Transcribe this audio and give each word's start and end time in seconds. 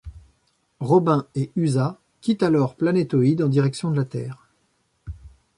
Robin 0.79 1.27
et 1.35 1.51
Usa 1.55 1.99
quittent 2.21 2.41
alors 2.41 2.73
Planétoïd 2.75 3.39
en 3.43 3.47
direction 3.47 3.91
de 3.91 3.97
la 3.97 4.03
Terre. 4.05 4.47